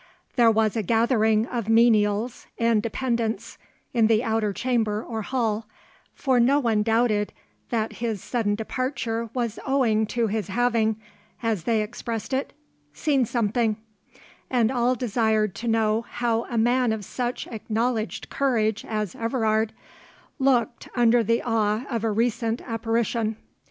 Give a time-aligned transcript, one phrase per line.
[0.35, 3.59] There was a gathering of menials and dependents
[3.93, 5.67] in the outer chamber or hall,
[6.15, 7.31] for no one doubted
[7.69, 10.99] that his sudden departure was owing to his having,
[11.43, 12.51] as they expressed it,
[12.93, 13.77] "seen something,"
[14.49, 19.71] and all desired to know how a man of such acknowledged courage as Everard,
[20.39, 23.35] looked under the awe of a recent apparition.